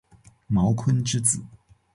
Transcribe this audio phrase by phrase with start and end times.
[0.47, 1.45] 茅坤之子。